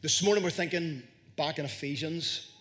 [0.00, 1.02] This morning we're thinking
[1.34, 2.52] back in Ephesians,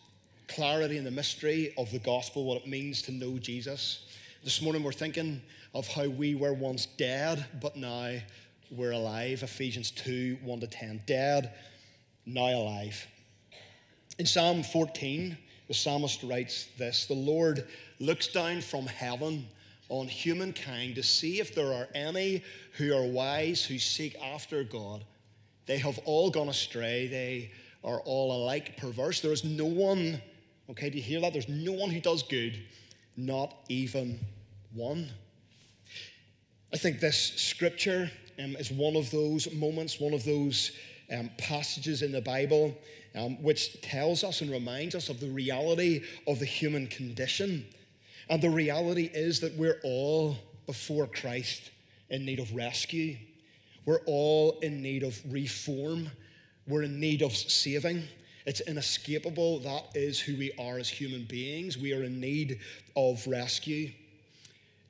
[0.48, 4.08] clarity in the mystery of the gospel, what it means to know Jesus.
[4.44, 5.44] This morning we're thinking
[5.76, 8.16] of how we were once dead, but now
[8.72, 9.44] we're alive.
[9.44, 11.04] Ephesians 2 1 to 10.
[11.06, 11.54] Dead,
[12.26, 13.06] now alive.
[14.18, 17.68] In Psalm 14, the psalmist writes this The Lord
[18.00, 19.48] looks down from heaven
[19.90, 22.44] on humankind to see if there are any
[22.78, 25.04] who are wise, who seek after God.
[25.68, 27.08] They have all gone astray.
[27.08, 27.52] They
[27.84, 29.22] are all alike perverse.
[29.22, 30.22] There is no one,
[30.70, 31.34] okay, do you hear that?
[31.34, 32.60] There's no one who does good,
[33.16, 34.20] not even
[34.74, 35.10] one.
[36.74, 38.10] I think this scripture
[38.44, 40.72] um, is one of those moments, one of those
[41.12, 42.76] um, passages in the Bible
[43.18, 47.66] um, which tells us and reminds us of the reality of the human condition.
[48.30, 51.72] And the reality is that we're all before Christ
[52.10, 53.18] in need of rescue.
[53.88, 56.12] We're all in need of reform.
[56.68, 58.04] We're in need of saving.
[58.46, 59.60] It's inescapable.
[59.60, 61.78] That is who we are as human beings.
[61.78, 62.60] We are in need
[62.98, 63.92] of rescue.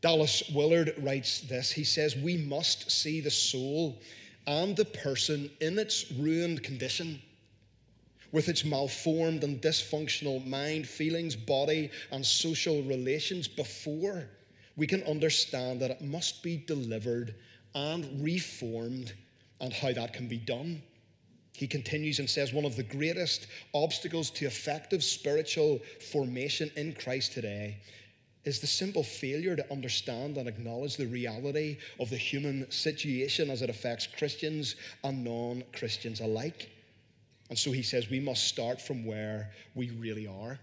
[0.01, 1.71] Dallas Willard writes this.
[1.71, 4.01] He says, We must see the soul
[4.47, 7.21] and the person in its ruined condition
[8.31, 14.27] with its malformed and dysfunctional mind, feelings, body, and social relations before
[14.75, 17.35] we can understand that it must be delivered
[17.75, 19.13] and reformed
[19.59, 20.81] and how that can be done.
[21.53, 25.79] He continues and says one of the greatest obstacles to effective spiritual
[26.11, 27.77] formation in Christ today
[28.45, 33.61] is the simple failure to understand and acknowledge the reality of the human situation as
[33.61, 36.69] it affects Christians and non Christians alike.
[37.49, 40.59] And so he says we must start from where we really are.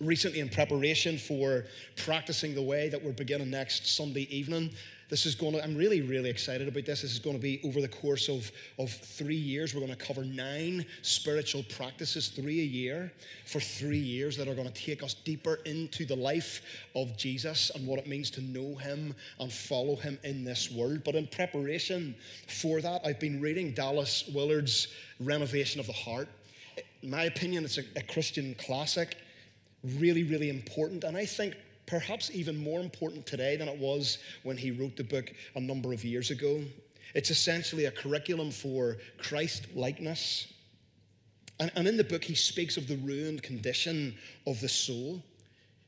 [0.00, 1.64] Recently, in preparation for
[1.96, 4.70] practicing the way that we're beginning next Sunday evening,
[5.08, 7.02] this is going to, I'm really, really excited about this.
[7.02, 9.74] This is going to be over the course of, of three years.
[9.74, 13.12] We're going to cover nine spiritual practices, three a year,
[13.44, 16.62] for three years that are going to take us deeper into the life
[16.96, 21.02] of Jesus and what it means to know him and follow him in this world.
[21.04, 22.16] But in preparation
[22.48, 24.88] for that, I've been reading Dallas Willard's
[25.20, 26.28] Renovation of the Heart.
[27.02, 29.18] In my opinion, it's a, a Christian classic,
[29.84, 31.04] really, really important.
[31.04, 31.54] And I think
[31.86, 35.92] perhaps even more important today than it was when he wrote the book a number
[35.92, 36.62] of years ago.
[37.14, 40.52] It's essentially a curriculum for Christ likeness.
[41.60, 44.14] And, and in the book, he speaks of the ruined condition
[44.46, 45.22] of the soul,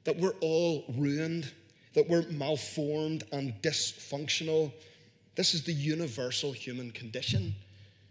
[0.05, 1.53] that we're all ruined,
[1.95, 4.73] that we're malformed and dysfunctional.
[5.35, 7.55] This is the universal human condition.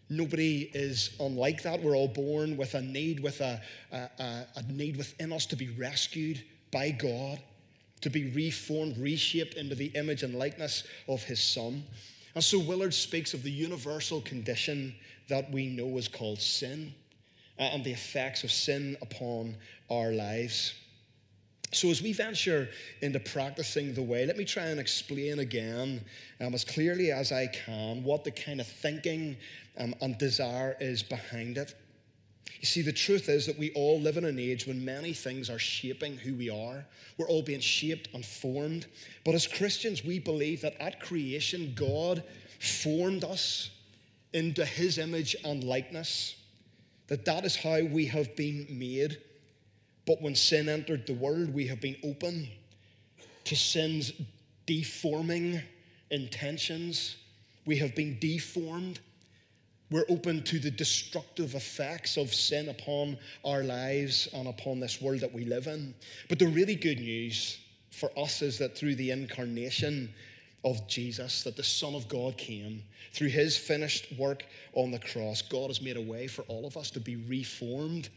[0.10, 1.82] Nobody is unlike that.
[1.82, 3.62] We're all born with a need, with a,
[3.92, 7.40] a, a, need within us to be rescued by God
[8.02, 11.84] to be reformed, reshaped into the image and likeness of his son.
[12.36, 14.96] And so Willard speaks of the universal condition
[15.28, 16.94] that we know is called sin
[17.60, 19.56] uh, and the effects of sin upon
[19.90, 20.74] our lives.
[21.74, 22.70] So, as we venture
[23.02, 26.02] into practicing the way, let me try and explain again,
[26.40, 29.36] um, as clearly as I can, what the kind of thinking
[29.78, 31.76] um, and desire is behind it.
[32.60, 35.50] You see, the truth is that we all live in an age when many things
[35.50, 36.86] are shaping who we are.
[37.18, 38.88] We're all being shaped and formed.
[39.24, 42.24] But as Christians, we believe that at creation, God
[42.60, 43.70] formed us
[44.34, 46.36] into his image and likeness,
[47.08, 49.18] that that is how we have been made.
[50.06, 52.48] But when sin entered the world, we have been open
[53.46, 54.12] to sin's
[54.66, 55.62] deforming
[56.12, 57.18] intentions.
[57.66, 59.00] We have been deformed
[59.90, 65.22] we're open to the destructive effects of sin upon our lives and upon this world
[65.22, 65.96] that we live in.
[66.28, 67.58] But the really good news
[67.92, 70.14] for us is that through the incarnation
[70.66, 72.84] of Jesus, that the Son of God came,
[73.14, 76.76] through his finished work on the cross, God has made a way for all of
[76.76, 78.10] us to be reformed,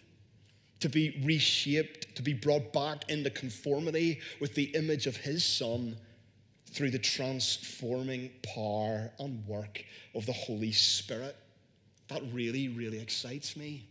[0.80, 5.96] to be reshaped, to be brought back into conformity with the image of his Son
[6.66, 9.84] through the transforming power and work
[10.16, 11.36] of the Holy Spirit.
[12.10, 13.86] That really, really excites me.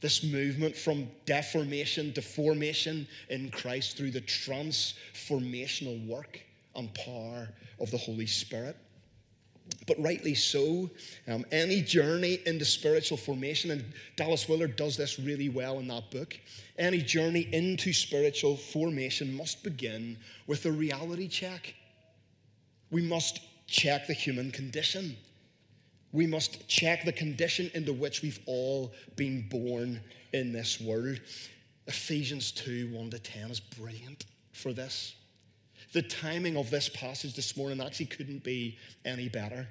[0.00, 6.40] This movement from deformation to formation in Christ through the transformational work
[6.76, 7.48] and power
[7.80, 8.76] of the Holy Spirit.
[9.86, 10.90] But rightly so,
[11.28, 13.84] um, any journey into spiritual formation, and
[14.16, 16.38] Dallas Willard does this really well in that book,
[16.78, 21.74] any journey into spiritual formation must begin with a reality check.
[22.90, 25.16] We must check the human condition
[26.12, 30.00] we must check the condition into which we've all been born
[30.32, 31.20] in this world.
[31.86, 35.14] Ephesians 2 1 to 10 is brilliant for this.
[35.92, 39.66] The timing of this passage this morning actually couldn't be any better.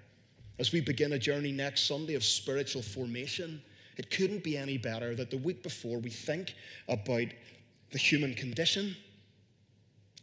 [0.60, 3.60] as we begin a journey next Sunday of spiritual formation,
[3.98, 6.54] it couldn't be any better that the week before we think
[6.88, 7.28] about
[7.92, 8.96] the human condition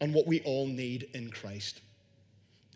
[0.01, 1.81] and what we all need in Christ.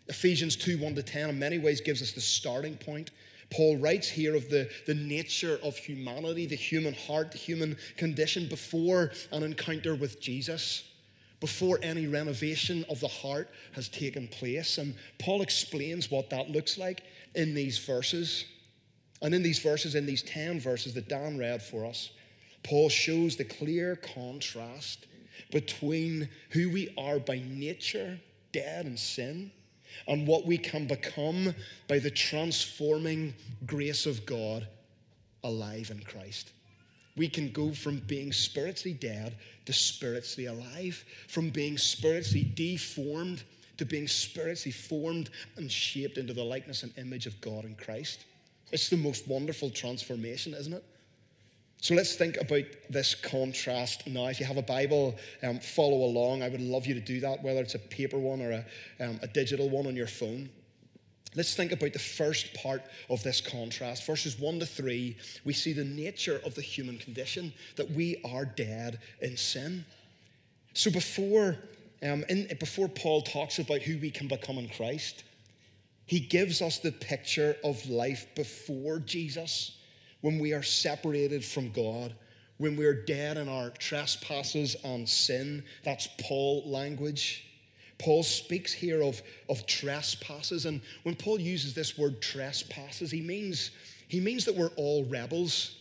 [0.07, 3.11] Ephesians 2 1 to 10 in many ways gives us the starting point.
[3.53, 8.47] Paul writes here of the, the nature of humanity, the human heart, the human condition
[8.49, 10.89] before an encounter with Jesus,
[11.39, 14.79] before any renovation of the heart has taken place.
[14.79, 17.03] And Paul explains what that looks like
[17.35, 18.45] in these verses.
[19.21, 22.09] And in these verses, in these 10 verses that Dan read for us,
[22.63, 25.05] Paul shows the clear contrast
[25.51, 28.19] between who we are by nature,
[28.51, 29.51] dead in sin,
[30.07, 31.53] and what we can become
[31.87, 33.33] by the transforming
[33.65, 34.67] grace of God
[35.43, 36.51] alive in Christ.
[37.15, 39.35] We can go from being spiritually dead
[39.65, 43.43] to spiritually alive, from being spiritually deformed
[43.77, 48.25] to being spiritually formed and shaped into the likeness and image of God in Christ.
[48.71, 50.83] It's the most wonderful transformation, isn't it?
[51.83, 54.27] So let's think about this contrast now.
[54.27, 56.41] If you have a Bible, um, follow along.
[56.41, 58.65] I would love you to do that, whether it's a paper one or a,
[59.03, 60.49] um, a digital one on your phone.
[61.35, 64.05] Let's think about the first part of this contrast.
[64.05, 68.45] Verses 1 to 3, we see the nature of the human condition, that we are
[68.45, 69.83] dead in sin.
[70.73, 71.57] So before,
[72.01, 75.25] um, in, before Paul talks about who we can become in Christ,
[76.05, 79.79] he gives us the picture of life before Jesus
[80.23, 82.15] when we are separated from God,
[82.55, 85.65] when we're dead in our trespasses and sin.
[85.83, 87.45] That's Paul language.
[87.99, 93.71] Paul speaks here of, of trespasses, and when Paul uses this word trespasses, he means,
[94.07, 95.75] he means that we're all rebels.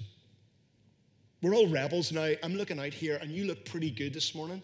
[1.40, 2.10] We're all rebels.
[2.10, 4.60] Now, I'm looking out here, and you look pretty good this morning.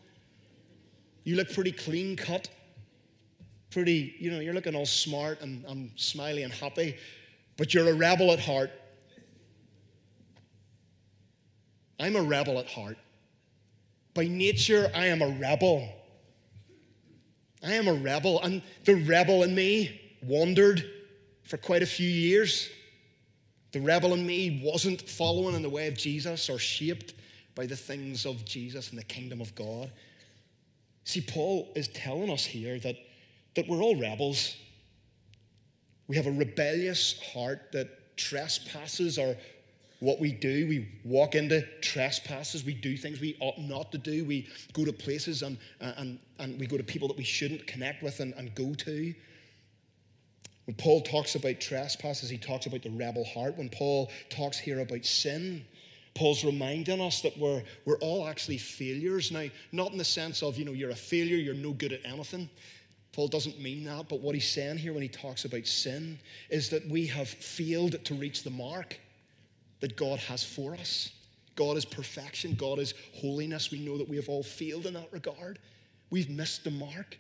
[1.23, 2.49] You look pretty clean cut,
[3.71, 6.97] pretty, you know, you're looking all smart and, and smiley and happy,
[7.57, 8.73] but you're a rebel at heart.
[11.99, 12.97] I'm a rebel at heart.
[14.15, 15.89] By nature, I am a rebel.
[17.63, 20.85] I am a rebel, and the rebel in me wandered
[21.45, 22.69] for quite a few years.
[23.73, 27.15] The rebel in me wasn't following in the way of Jesus or shaped
[27.55, 29.91] by the things of Jesus and the kingdom of God.
[31.05, 32.97] See, Paul is telling us here that,
[33.55, 34.57] that we're all rebels.
[36.07, 39.35] We have a rebellious heart that trespasses our
[40.01, 40.69] what we do.
[40.69, 42.65] We walk into trespasses.
[42.65, 44.25] We do things we ought not to do.
[44.25, 48.03] We go to places and, and, and we go to people that we shouldn't connect
[48.03, 49.15] with and, and go to.
[50.67, 53.57] When Paul talks about trespasses, he talks about the rebel heart.
[53.57, 55.65] When Paul talks here about sin,
[56.15, 59.33] Paul's reminding us that we're, we're all actually failures.
[59.33, 62.05] Now, not in the sense of, you know, you're a failure, you're no good at
[62.05, 62.51] anything.
[63.13, 66.69] Paul doesn't mean that, but what he's saying here when he talks about sin is
[66.71, 68.99] that we have failed to reach the mark
[69.81, 71.13] that God has for us.
[71.57, 73.71] God is perfection, God is holiness.
[73.71, 75.59] We know that we have all failed in that regard.
[76.11, 77.19] We've missed the mark.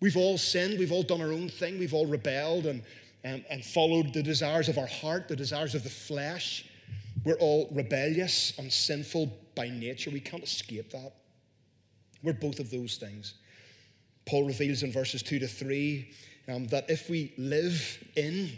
[0.00, 2.82] We've all sinned, we've all done our own thing, we've all rebelled and,
[3.24, 6.66] and, and followed the desires of our heart, the desires of the flesh.
[7.24, 10.10] We're all rebellious and sinful by nature.
[10.10, 11.12] We can't escape that.
[12.22, 13.34] We're both of those things.
[14.26, 16.08] Paul reveals in verses 2 to 3
[16.48, 18.50] um, that if we live in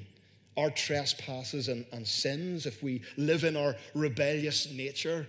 [0.59, 5.27] our trespasses and, and sins, if we live in our rebellious nature,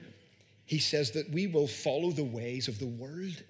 [0.65, 3.43] he says that we will follow the ways of the world.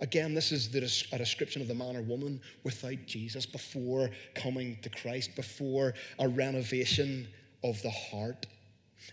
[0.00, 0.78] Again, this is the,
[1.12, 6.28] a description of the man or woman without Jesus before coming to Christ, before a
[6.28, 7.26] renovation
[7.64, 8.46] of the heart.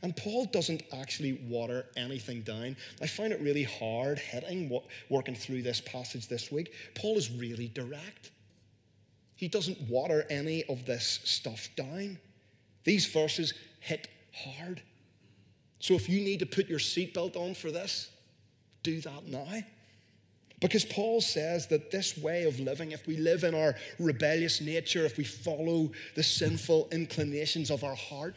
[0.04, 2.76] And Paul doesn't actually water anything down.
[3.02, 4.78] I find it really hard hitting
[5.10, 6.74] working through this passage this week.
[6.96, 8.32] Paul is really direct.
[9.38, 12.18] He doesn't water any of this stuff down.
[12.84, 14.82] These verses hit hard.
[15.80, 18.10] So if you need to put your seatbelt on for this,
[18.82, 19.62] do that now.
[20.60, 25.06] Because Paul says that this way of living, if we live in our rebellious nature,
[25.06, 28.36] if we follow the sinful inclinations of our heart,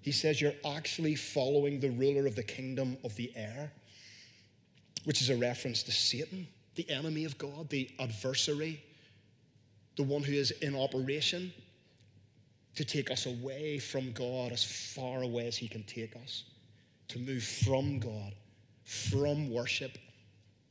[0.00, 3.70] he says you're actually following the ruler of the kingdom of the air,
[5.04, 8.82] which is a reference to Satan, the enemy of God, the adversary
[9.98, 11.52] the one who is in operation
[12.76, 16.44] to take us away from God as far away as He can take us,
[17.08, 18.32] to move from God,
[18.84, 19.98] from worship,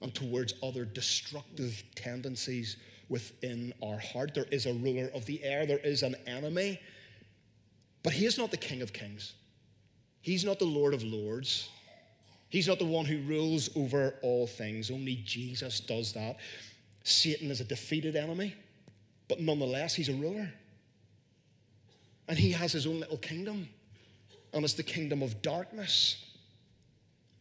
[0.02, 2.78] and towards other destructive tendencies
[3.10, 4.34] within our heart.
[4.34, 6.80] There is a ruler of the air, there is an enemy,
[8.04, 9.34] but He is not the King of Kings,
[10.22, 11.70] He's not the Lord of Lords.
[12.50, 14.90] He's not the one who rules over all things.
[14.90, 16.38] Only Jesus does that.
[17.04, 18.56] Satan is a defeated enemy.
[19.28, 20.52] But nonetheless, he's a ruler.
[22.28, 23.70] And he has his own little kingdom,
[24.54, 26.24] and it's the kingdom of darkness.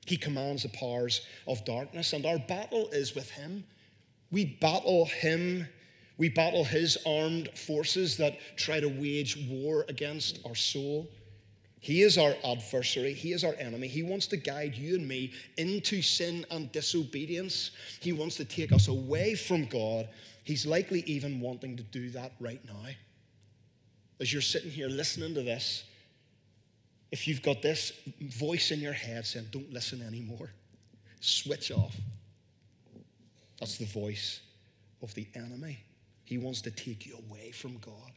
[0.07, 3.65] He commands the powers of darkness, and our battle is with him.
[4.31, 5.67] We battle him,
[6.19, 11.09] we battle his armed forces that try to wage war against our soul.
[11.81, 13.13] He is our adversary.
[13.13, 13.87] He is our enemy.
[13.87, 17.71] He wants to guide you and me into sin and disobedience.
[18.01, 20.09] He wants to take us away from God.
[20.47, 22.87] He's likely even wanting to do that right now.
[24.21, 25.83] As you're sitting here listening to this,
[27.11, 30.53] if you've got this voice in your head saying, don't listen anymore,
[31.19, 31.97] switch off.
[33.59, 34.41] That's the voice
[35.03, 35.81] of the enemy.
[36.25, 38.13] He wants to take you away from God,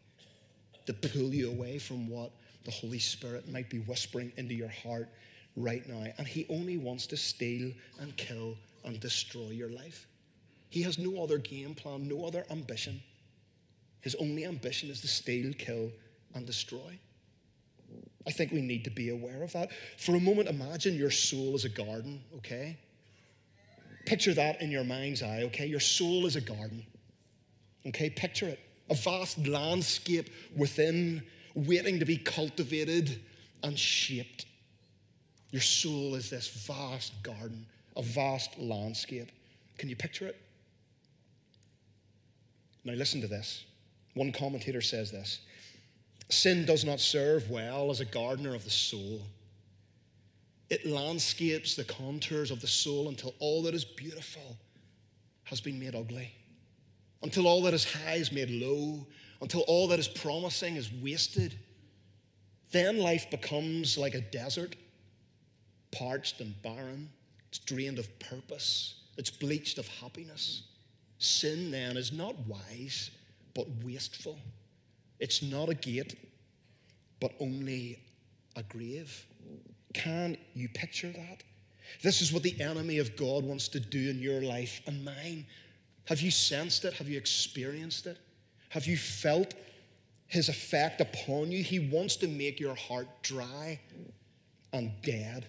[0.86, 2.30] to pull you away from what
[2.64, 5.10] the Holy Spirit might be whispering into your heart
[5.56, 6.06] right now.
[6.20, 8.56] And He only wants to steal and kill
[8.86, 10.06] and destroy your life.
[10.70, 13.02] He has no other game plan, no other ambition.
[14.02, 15.92] His only ambition is to steal, kill,
[16.36, 17.00] and destroy.
[18.28, 19.72] I think we need to be aware of that.
[19.98, 22.78] For a moment, imagine your soul as a garden, okay?
[24.06, 25.66] Picture that in your mind's eye, okay?
[25.66, 26.86] Your soul is a garden,
[27.88, 28.10] okay?
[28.10, 28.60] Picture it.
[28.92, 31.24] A vast landscape within,
[31.56, 33.20] waiting to be cultivated
[33.64, 34.46] and shaped.
[35.52, 37.66] Your soul is this vast garden,
[37.98, 39.32] a vast landscape.
[39.78, 40.40] Can you picture it?
[42.84, 43.66] Now, listen to this.
[44.14, 45.40] One commentator says this
[46.30, 49.22] Sin does not serve well as a gardener of the soul.
[50.70, 54.58] It landscapes the contours of the soul until all that is beautiful
[55.46, 56.32] has been made ugly,
[57.24, 59.08] until all that is high is made low,
[59.42, 61.58] until all that is promising is wasted.
[62.72, 64.76] Then life becomes like a desert,
[65.92, 67.10] parched and barren.
[67.48, 70.69] It's drained of purpose, it's bleached of happiness.
[71.20, 73.12] Sin then is not wise,
[73.54, 74.40] but wasteful.
[75.20, 76.16] It's not a gate,
[77.20, 78.00] but only
[78.56, 79.26] a grave.
[79.94, 81.44] Can you picture that?
[82.02, 85.46] This is what the enemy of God wants to do in your life and mine.
[86.06, 86.94] Have you sensed it?
[86.94, 88.18] Have you experienced it?
[88.70, 89.56] Have you felt
[90.28, 91.64] his effect upon you?
[91.64, 93.80] He wants to make your heart dry
[94.72, 95.48] and dead.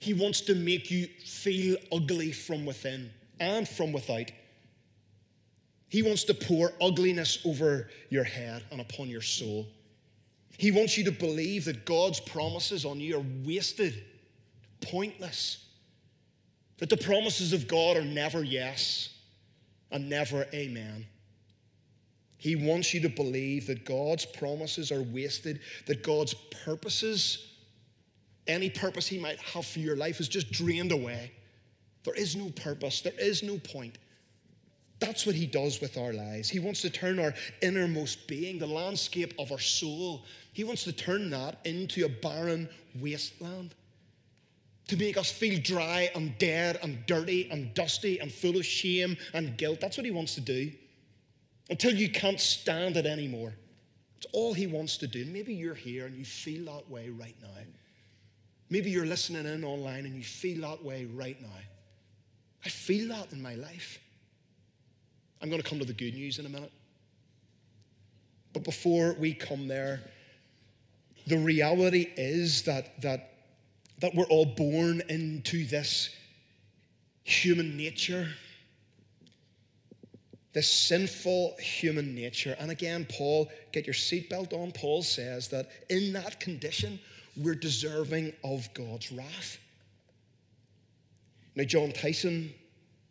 [0.00, 4.30] He wants to make you feel ugly from within and from without.
[5.88, 9.66] He wants to pour ugliness over your head and upon your soul.
[10.58, 14.04] He wants you to believe that God's promises on you are wasted,
[14.80, 15.64] pointless,
[16.78, 19.10] that the promises of God are never yes
[19.90, 21.06] and never amen.
[22.36, 27.52] He wants you to believe that God's promises are wasted, that God's purposes,
[28.46, 31.32] any purpose He might have for your life, is just drained away.
[32.04, 33.98] There is no purpose, there is no point.
[35.00, 36.48] That's what he does with our lives.
[36.48, 40.92] He wants to turn our innermost being, the landscape of our soul, he wants to
[40.92, 42.68] turn that into a barren
[43.00, 43.74] wasteland.
[44.88, 49.16] To make us feel dry and dead and dirty and dusty and full of shame
[49.34, 49.80] and guilt.
[49.80, 50.72] That's what he wants to do.
[51.70, 53.52] Until you can't stand it anymore.
[54.16, 55.26] It's all he wants to do.
[55.26, 57.48] Maybe you're here and you feel that way right now.
[58.70, 61.48] Maybe you're listening in online and you feel that way right now.
[62.64, 63.98] I feel that in my life.
[65.40, 66.72] I'm going to come to the good news in a minute.
[68.52, 70.00] But before we come there,
[71.26, 73.32] the reality is that, that,
[74.00, 76.10] that we're all born into this
[77.22, 78.28] human nature,
[80.54, 82.56] this sinful human nature.
[82.58, 84.72] And again, Paul, get your seatbelt on.
[84.72, 86.98] Paul says that in that condition,
[87.36, 89.58] we're deserving of God's wrath.
[91.58, 92.54] Now, Jon Tyson,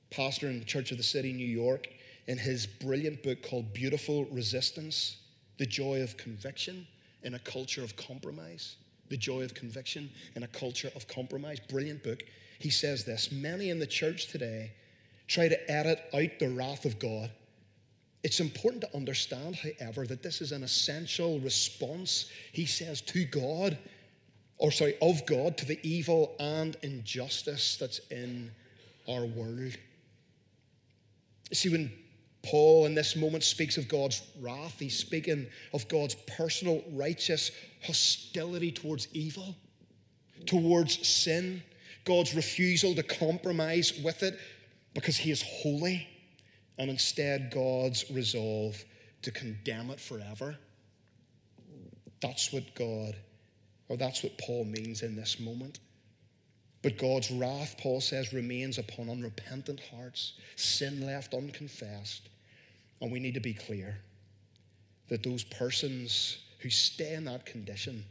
[0.09, 1.89] pastor in the Church of the City, New York,
[2.27, 5.17] in his brilliant book called Beautiful Resistance
[5.57, 6.87] The Joy of Conviction
[7.23, 8.77] in a Culture of Compromise.
[9.09, 11.59] The Joy of Conviction in a Culture of Compromise.
[11.59, 12.23] Brilliant book.
[12.59, 14.71] He says this Many in the church today
[15.27, 17.29] try to edit out the wrath of God.
[18.23, 23.77] It's important to understand, however, that this is an essential response, he says, to God,
[24.57, 28.51] or sorry, of God to the evil and injustice that's in
[29.07, 29.77] our world.
[31.53, 31.91] See, when
[32.43, 34.79] Paul, in this moment, speaks of God's wrath.
[34.79, 37.51] He's speaking of God's personal, righteous
[37.83, 39.55] hostility towards evil,
[40.45, 41.61] towards sin,
[42.05, 44.39] God's refusal to compromise with it
[44.93, 46.07] because He is holy,
[46.77, 48.81] and instead God's resolve
[49.23, 50.55] to condemn it forever.
[52.21, 53.15] That's what God,
[53.89, 55.79] or that's what Paul means in this moment.
[56.81, 62.29] But God's wrath, Paul says, remains upon unrepentant hearts, sin left unconfessed.
[63.01, 63.97] And we need to be clear
[65.09, 68.03] that those persons who stay in that condition,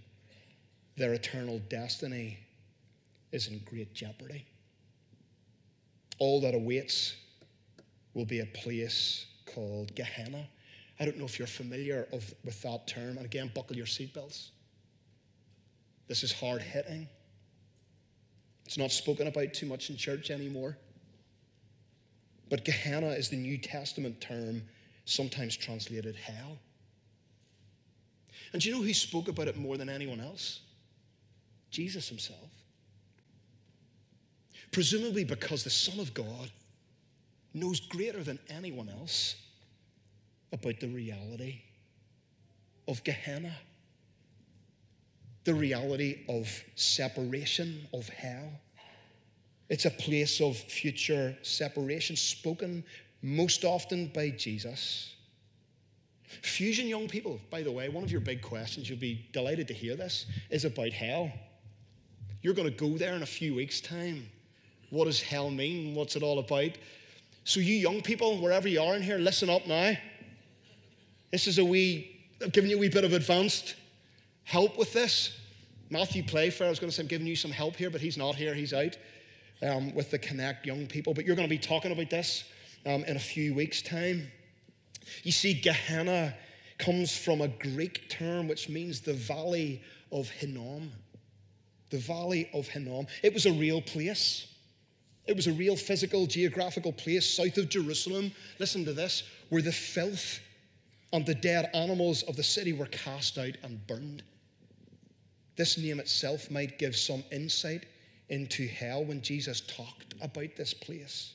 [0.96, 2.38] their eternal destiny
[3.32, 4.44] is in great jeopardy.
[6.18, 7.14] All that awaits
[8.14, 10.46] will be a place called Gehenna.
[10.98, 13.18] I don't know if you're familiar of, with that term.
[13.18, 14.50] And again, buckle your seatbelts.
[16.08, 17.08] This is hard hitting.
[18.64, 20.76] It's not spoken about too much in church anymore.
[22.48, 24.62] But Gehenna is the New Testament term,
[25.04, 26.58] sometimes translated hell.
[28.52, 30.60] And do you know who spoke about it more than anyone else?
[31.70, 32.50] Jesus himself.
[34.70, 36.50] Presumably because the Son of God
[37.54, 39.36] knows greater than anyone else
[40.52, 41.62] about the reality
[42.86, 43.54] of Gehenna,
[45.46, 48.50] the reality of separation, of hell.
[49.70, 52.84] It's a place of future separation, spoken
[53.22, 55.14] most often by Jesus.
[56.42, 59.74] Fusion young people, by the way, one of your big questions, you'll be delighted to
[59.74, 61.32] hear this, is about hell.
[62.42, 64.28] You're going to go there in a few weeks' time.
[64.90, 65.94] What does hell mean?
[65.94, 66.72] What's it all about?
[67.44, 69.94] So, you young people, wherever you are in here, listen up now.
[71.30, 73.76] This is a wee, I've given you a wee bit of advanced
[74.46, 75.38] help with this.
[75.90, 78.16] Matthew Playfair, I was going to say I'm giving you some help here, but he's
[78.16, 78.96] not here, he's out
[79.62, 81.14] um, with the Connect young people.
[81.14, 82.44] But you're going to be talking about this
[82.86, 84.28] um, in a few weeks' time.
[85.22, 86.34] You see, Gehenna
[86.78, 90.92] comes from a Greek term which means the valley of Hinnom.
[91.90, 93.06] The valley of Hinnom.
[93.22, 94.46] It was a real place.
[95.26, 98.32] It was a real physical, geographical place south of Jerusalem.
[98.58, 100.40] Listen to this where the filth
[101.12, 104.22] and the dead animals of the city were cast out and burned.
[105.56, 107.86] This name itself might give some insight
[108.28, 111.34] into hell when Jesus talked about this place.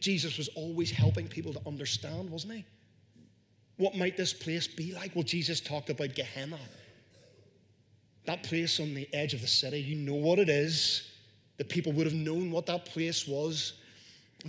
[0.00, 2.64] Jesus was always helping people to understand, wasn't he?
[3.76, 5.14] What might this place be like?
[5.14, 6.58] Well, Jesus talked about Gehenna.
[8.26, 11.10] That place on the edge of the city, you know what it is.
[11.58, 13.74] The people would have known what that place was.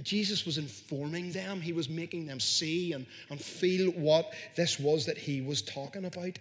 [0.02, 5.06] Jesus was informing them, he was making them see and, and feel what this was
[5.06, 6.40] that he was talking about.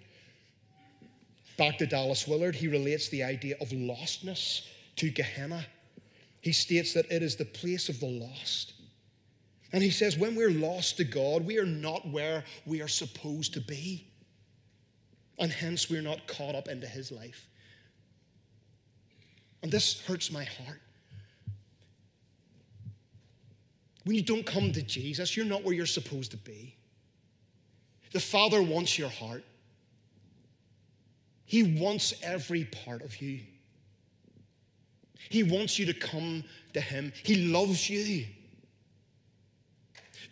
[1.63, 5.65] Back to Dallas Willard, he relates the idea of lostness to Gehenna.
[6.41, 8.73] He states that it is the place of the lost.
[9.73, 13.55] And he says, when we're lost to God, we are not where we are supposed
[13.55, 14.09] to be.
[15.39, 17.47] And hence, we're not caught up into his life.
[19.63, 20.81] And this hurts my heart.
[24.03, 26.75] When you don't come to Jesus, you're not where you're supposed to be.
[28.11, 29.45] The Father wants your heart,
[31.45, 33.41] He wants every part of you.
[35.29, 37.13] He wants you to come to Him.
[37.23, 38.27] He loves you.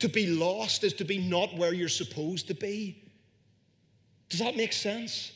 [0.00, 3.02] To be lost is to be not where you're supposed to be.
[4.28, 5.32] Does that make sense?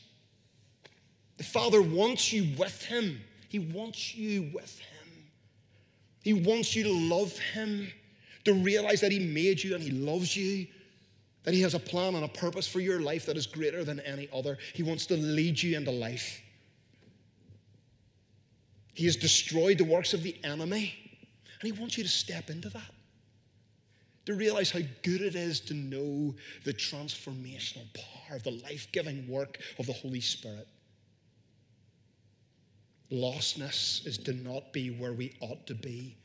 [1.37, 3.21] The Father wants you with Him.
[3.49, 5.25] He wants you with Him.
[6.23, 7.87] He wants you to love Him,
[8.45, 10.67] to realize that He made you and He loves you,
[11.45, 13.99] that He has a plan and a purpose for your life that is greater than
[14.01, 14.57] any other.
[14.73, 16.41] He wants to lead you into life.
[18.93, 20.93] He has destroyed the works of the enemy,
[21.61, 22.91] and He wants you to step into that.
[24.25, 29.27] To realize how good it is to know the transformational power of the life giving
[29.27, 30.67] work of the Holy Spirit.
[33.11, 36.17] Lostness is to not be where we ought to be,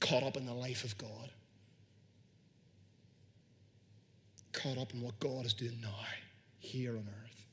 [0.00, 1.30] caught up in the life of God,
[4.54, 5.94] caught up in what God is doing now,
[6.58, 7.46] here on earth,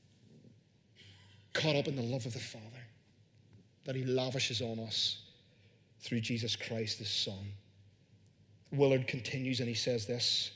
[1.53, 2.65] caught up in the love of the Father
[3.85, 5.23] that He lavishes on us
[5.99, 7.53] through Jesus Christ, His Son.
[8.71, 10.51] Willard continues and he says this.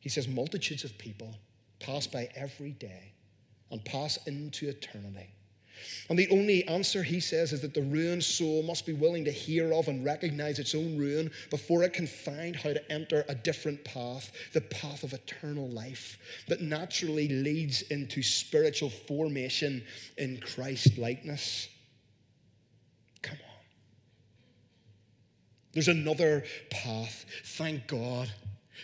[0.00, 1.36] He says, Multitudes of people
[1.78, 3.12] pass by every day
[3.70, 5.32] and pass into eternity.
[6.08, 9.30] And the only answer, he says, is that the ruined soul must be willing to
[9.30, 13.34] hear of and recognize its own ruin before it can find how to enter a
[13.34, 16.18] different path, the path of eternal life
[16.48, 19.82] that naturally leads into spiritual formation
[20.18, 21.68] in Christ likeness.
[23.22, 23.64] Come on.
[25.72, 27.24] There's another path.
[27.44, 28.30] Thank God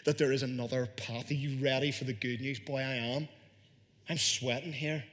[0.04, 1.30] that there is another path.
[1.30, 2.60] Are you ready for the good news?
[2.60, 3.28] Boy, I am.
[4.08, 5.04] I'm sweating here.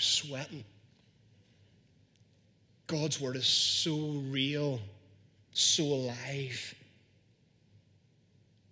[0.00, 0.64] Sweating.
[2.86, 4.80] God's word is so real,
[5.52, 6.74] so alive,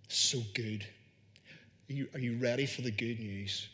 [0.07, 0.85] so good.
[1.89, 3.69] Are you, are you ready for the good news?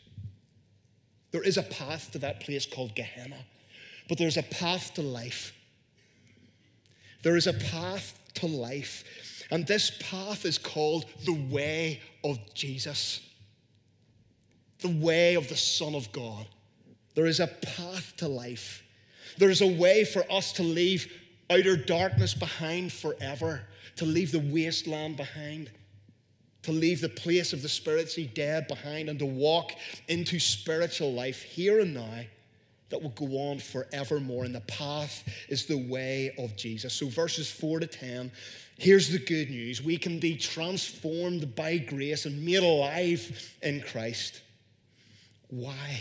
[1.32, 3.36] There is a path to that place called Gehenna.
[4.08, 5.52] But there's a path to life.
[7.22, 9.04] There is a path to life.
[9.50, 13.20] And this path is called the way of Jesus,
[14.80, 16.46] the way of the Son of God.
[17.16, 18.84] There is a path to life.
[19.38, 21.10] There is a way for us to leave
[21.50, 23.62] outer darkness behind forever,
[23.96, 25.70] to leave the wasteland behind,
[26.62, 29.72] to leave the place of the spiritually dead behind, and to walk
[30.08, 32.20] into spiritual life here and now
[32.90, 34.44] that will go on forevermore.
[34.44, 36.92] And the path is the way of Jesus.
[36.92, 38.30] So, verses 4 to 10,
[38.78, 44.42] here's the good news we can be transformed by grace and made alive in Christ.
[45.48, 46.00] Why?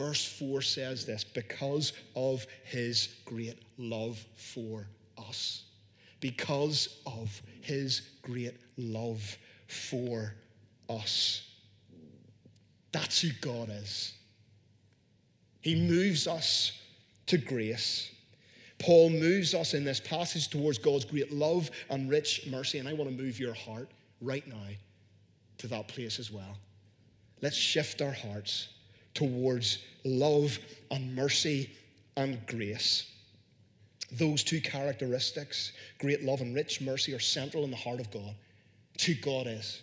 [0.00, 4.86] Verse 4 says this because of his great love for
[5.18, 5.64] us.
[6.20, 9.36] Because of his great love
[9.66, 10.32] for
[10.88, 11.46] us.
[12.92, 14.14] That's who God is.
[15.60, 16.72] He moves us
[17.26, 18.10] to grace.
[18.78, 22.78] Paul moves us in this passage towards God's great love and rich mercy.
[22.78, 23.90] And I want to move your heart
[24.22, 24.68] right now
[25.58, 26.56] to that place as well.
[27.42, 28.68] Let's shift our hearts
[29.20, 30.58] towards love
[30.90, 31.70] and mercy
[32.16, 33.06] and grace.
[34.12, 38.34] Those two characteristics, great love and rich mercy, are central in the heart of God.
[38.94, 39.82] It's who God is.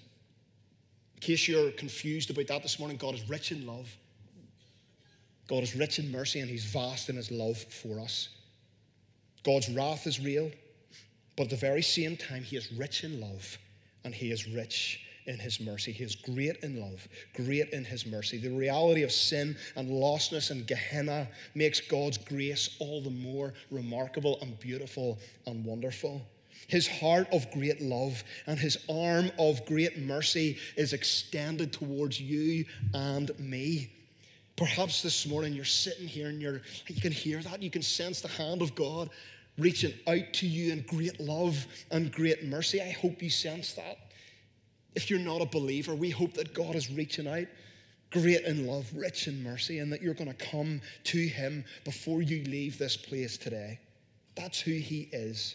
[1.16, 3.96] In case you're confused about that this morning, God is rich in love.
[5.48, 8.30] God is rich in mercy and He's vast in His love for us.
[9.44, 10.50] God's wrath is real,
[11.36, 13.58] but at the very same time, He is rich in love
[14.04, 15.92] and He is rich in his mercy.
[15.92, 18.38] He is great in love, great in his mercy.
[18.38, 24.40] The reality of sin and lostness and Gehenna makes God's grace all the more remarkable
[24.42, 26.22] and beautiful and wonderful.
[26.68, 32.66] His heart of great love and his arm of great mercy is extended towards you
[32.94, 33.92] and me.
[34.56, 37.62] Perhaps this morning you're sitting here and you're, you can hear that.
[37.62, 39.10] You can sense the hand of God
[39.58, 42.82] reaching out to you in great love and great mercy.
[42.82, 44.07] I hope you sense that.
[44.98, 47.46] If you're not a believer, we hope that God is reaching out,
[48.10, 52.24] great in love, rich in mercy, and that you're going to come to Him before
[52.24, 53.80] you leave this place today.
[54.34, 55.54] That's who He is.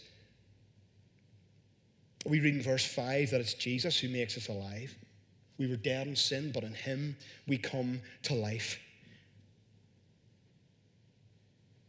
[2.25, 4.95] We read in verse 5 that it's Jesus who makes us alive.
[5.57, 8.79] We were dead in sin, but in Him we come to life.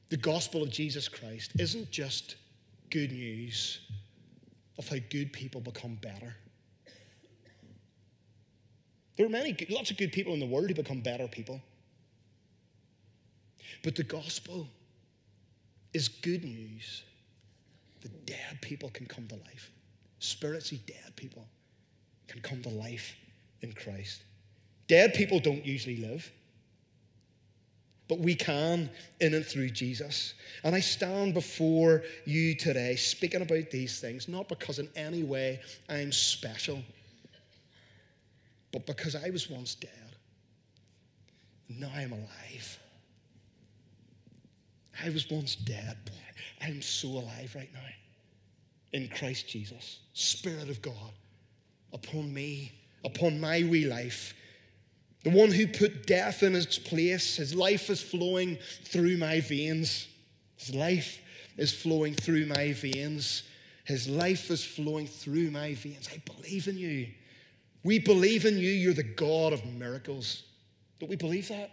[0.09, 2.35] The gospel of Jesus Christ isn't just
[2.91, 3.79] good news
[4.77, 6.35] of how good people become better.
[9.17, 11.61] There are many, lots of good people in the world who become better people.
[13.83, 14.69] But the gospel
[15.93, 17.05] is good news.
[18.01, 19.71] The dead people can come to life.
[20.19, 21.47] Spiritually dead people
[22.27, 23.15] can come to life
[23.63, 24.23] in Christ.
[24.89, 26.31] Dead people don't usually live,
[28.09, 30.35] but we can in and through Jesus.
[30.63, 35.61] And I stand before you today speaking about these things, not because in any way
[35.89, 36.83] I'm special
[38.75, 40.17] but because I was once dead,
[41.69, 42.79] now I'm alive.
[45.01, 46.15] I was once dead, but
[46.61, 47.81] I'm so alive right now
[48.93, 50.01] in Christ Jesus.
[50.13, 51.13] Spirit of God
[51.93, 52.73] upon me,
[53.05, 54.35] upon my wee life.
[55.23, 60.09] The one who put death in its place, his life is flowing through my veins.
[60.57, 61.21] His life
[61.57, 63.45] is flowing through my veins.
[63.85, 66.09] His life is flowing through my veins.
[66.13, 67.07] I believe in you.
[67.85, 68.71] We believe in you.
[68.71, 70.43] You're the God of miracles.
[70.99, 71.71] Don't we believe that?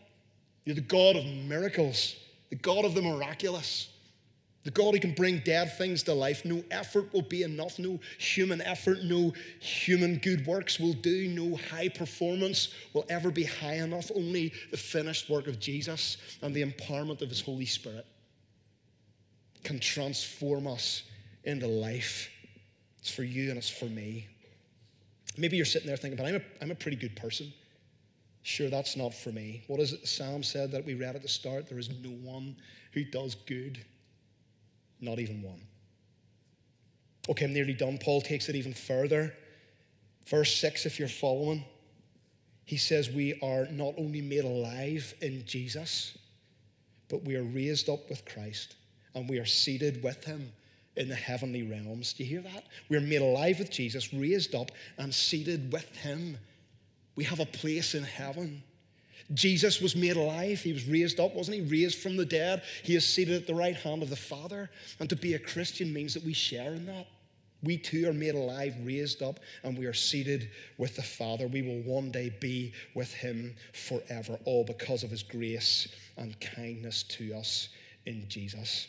[0.65, 2.15] You're the God of miracles,
[2.49, 3.89] the God of the miraculous,
[4.63, 6.45] the God who can bring dead things to life.
[6.45, 7.79] No effort will be enough.
[7.79, 11.27] No human effort, no human good works will do.
[11.29, 14.11] No high performance will ever be high enough.
[14.13, 18.05] Only the finished work of Jesus and the empowerment of His Holy Spirit
[19.63, 21.03] can transform us
[21.43, 22.29] into life.
[22.99, 24.27] It's for you and it's for me.
[25.37, 27.51] Maybe you're sitting there thinking, but I'm a, I'm a pretty good person.
[28.43, 29.63] Sure, that's not for me.
[29.67, 31.69] What is it Psalm said that we read at the start?
[31.69, 32.55] There is no one
[32.91, 33.83] who does good,
[34.99, 35.61] not even one.
[37.29, 37.97] Okay, I'm nearly done.
[37.99, 39.33] Paul takes it even further.
[40.25, 41.63] Verse 6, if you're following,
[42.65, 46.17] he says, We are not only made alive in Jesus,
[47.09, 48.75] but we are raised up with Christ
[49.13, 50.51] and we are seated with him
[51.01, 52.13] in the heavenly realms.
[52.13, 52.65] Do you hear that?
[52.87, 56.37] We're made alive with Jesus, raised up, and seated with him.
[57.15, 58.63] We have a place in heaven.
[59.33, 60.59] Jesus was made alive.
[60.59, 61.61] He was raised up, wasn't he?
[61.63, 62.63] Raised from the dead.
[62.83, 64.69] He is seated at the right hand of the Father.
[64.99, 67.07] And to be a Christian means that we share in that.
[67.63, 71.47] We too are made alive, raised up, and we are seated with the Father.
[71.47, 75.87] We will one day be with him forever, all because of his grace
[76.17, 77.69] and kindness to us
[78.05, 78.87] in Jesus.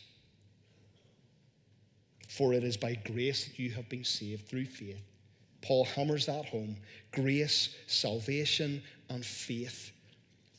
[2.37, 5.03] For it is by grace that you have been saved through faith,
[5.61, 6.77] Paul hammers that home
[7.13, 9.91] grace, salvation, and faith.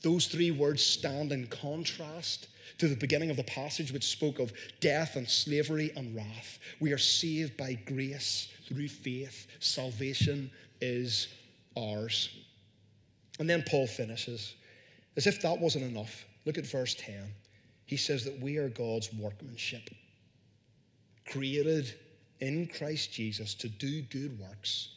[0.03, 4.53] Those three words stand in contrast to the beginning of the passage, which spoke of
[4.81, 6.59] death and slavery and wrath.
[6.79, 9.47] We are saved by grace through faith.
[9.59, 11.27] Salvation is
[11.75, 12.29] ours.
[13.39, 14.53] And then Paul finishes
[15.15, 16.25] as if that wasn't enough.
[16.45, 17.33] Look at verse 10.
[17.87, 19.89] He says that we are God's workmanship,
[21.25, 21.93] created
[22.39, 24.89] in Christ Jesus to do good works,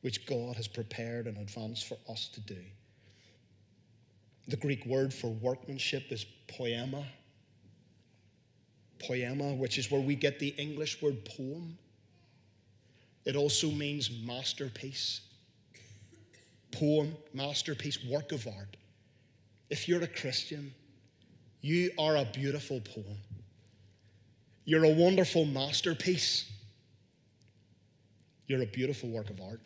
[0.00, 2.60] which God has prepared in advance for us to do.
[4.48, 7.04] The Greek word for workmanship is poema.
[8.98, 11.76] Poema, which is where we get the English word poem.
[13.26, 15.20] It also means masterpiece.
[16.72, 18.76] Poem, masterpiece, work of art.
[19.68, 20.72] If you're a Christian,
[21.60, 23.18] you are a beautiful poem.
[24.68, 26.44] You're a wonderful masterpiece.
[28.48, 29.62] You're a beautiful work of art.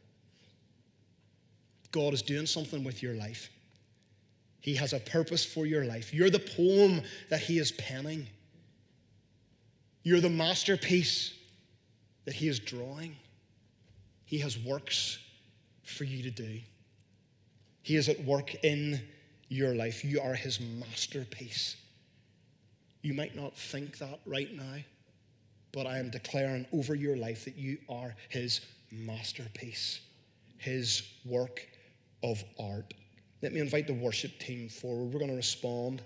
[1.91, 3.51] God is doing something with your life.
[4.61, 6.15] He has a purpose for your life.
[6.15, 8.29] You're the poem that He is penning.
[10.05, 11.35] You're the masterpiece
[12.25, 13.17] that He is drawing.
[14.25, 15.19] He has works
[15.83, 16.61] for you to do.
[17.83, 19.01] He is at work in
[19.49, 20.05] your life.
[20.05, 21.75] You are His masterpiece.
[23.03, 24.77] You might not think that right now,
[25.73, 30.01] but I am declaring over your life that you are His masterpiece,
[30.59, 31.67] His work
[32.23, 32.95] of art.
[33.43, 35.13] Let me invite the worship team forward.
[35.13, 36.03] We're going to respond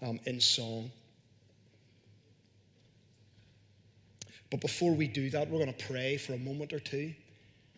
[0.00, 0.90] um, in song.
[4.50, 7.12] But before we do that, we're going to pray for a moment or two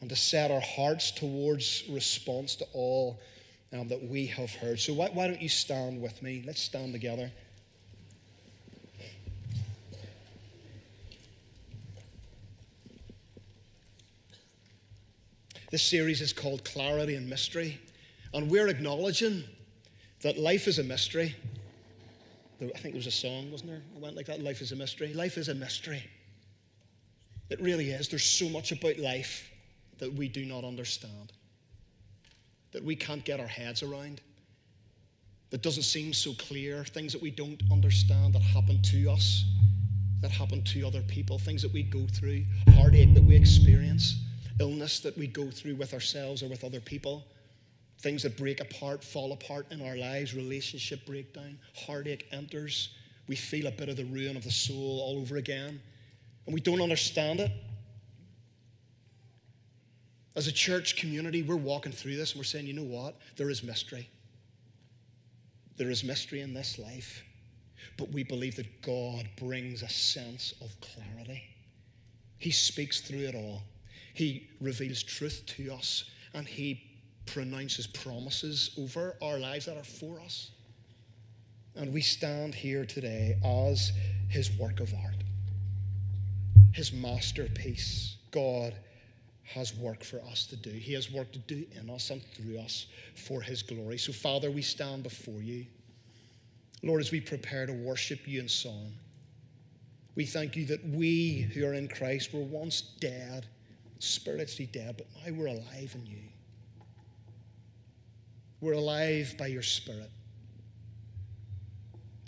[0.01, 3.21] and to set our hearts towards response to all
[3.73, 4.79] um, that we have heard.
[4.79, 6.43] So, why, why don't you stand with me?
[6.47, 7.31] Let's stand together.
[15.75, 17.81] This series is called Clarity and Mystery.
[18.33, 19.43] And we're acknowledging
[20.23, 21.35] that life is a mystery.
[22.61, 23.83] I think there was a song, wasn't there?
[23.97, 25.13] It went like that Life is a mystery.
[25.15, 26.05] Life is a mystery.
[27.51, 28.09] It really is.
[28.09, 29.51] There's so much about life
[29.99, 31.33] that we do not understand,
[32.71, 34.21] that we can't get our heads around,
[35.51, 39.45] that doesn't seem so clear, things that we don't understand that happen to us,
[40.21, 42.45] that happen to other people, things that we go through,
[42.77, 44.21] heartache that we experience,
[44.61, 47.25] illness that we go through with ourselves or with other people
[48.05, 52.91] things that break apart, fall apart in our lives, relationship breakdown, heartache enters.
[53.29, 55.81] We feel a bit of the ruin of the soul all over again,
[56.45, 57.51] and we don't understand it.
[60.37, 63.17] As a church community, we're walking through this and we're saying, you know what?
[63.37, 64.09] There is mystery.
[65.79, 67.23] There is mystery in this life,
[67.97, 71.43] but we believe that God brings a sense of clarity.
[72.39, 73.63] He speaks through it all.
[74.15, 76.83] He reveals truth to us, and He
[77.27, 80.51] pronounces promises over our lives that are for us.
[81.77, 83.93] And we stand here today as
[84.29, 85.25] his work of art,
[86.73, 88.17] his masterpiece.
[88.31, 88.75] God
[89.43, 90.71] has work for us to do.
[90.71, 93.99] He has work to do in us and through us for his glory.
[93.99, 95.67] So, Father, we stand before you.
[96.83, 98.93] Lord, as we prepare to worship you in song,
[100.15, 103.47] we thank you that we who are in Christ were once dead,
[104.05, 106.23] spiritually dead, but now we're alive in you.
[108.61, 110.11] We're alive by your Spirit.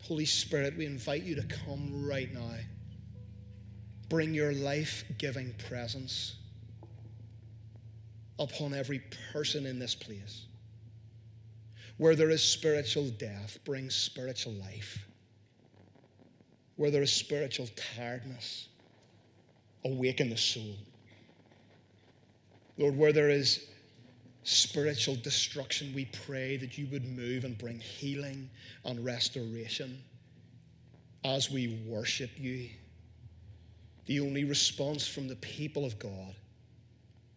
[0.02, 2.54] Holy Spirit, we invite you to come right now.
[4.08, 6.36] Bring your life giving presence
[8.38, 10.46] upon every person in this place.
[11.96, 15.06] Where there is spiritual death, bring spiritual life.
[16.76, 18.68] Where there is spiritual tiredness,
[19.84, 20.76] awaken the soul.
[22.78, 23.66] Lord, where there is
[24.42, 28.48] spiritual destruction, we pray that you would move and bring healing
[28.84, 30.02] and restoration
[31.24, 32.68] as we worship you.
[34.06, 36.36] The only response from the people of God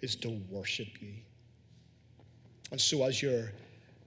[0.01, 1.13] is to worship you.
[2.71, 3.51] And so, as your,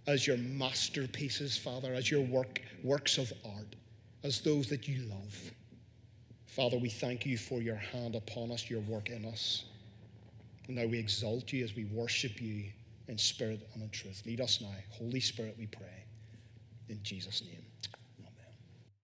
[0.07, 3.75] as your masterpieces, Father, as your work, works of art,
[4.23, 5.53] as those that you love,
[6.47, 9.65] Father, we thank you for your hand upon us, your work in us.
[10.67, 12.65] And now we exalt you as we worship you
[13.09, 14.23] in spirit and in truth.
[14.25, 14.75] Lead us now.
[14.91, 16.05] Holy Spirit, we pray.
[16.89, 17.65] In Jesus' name.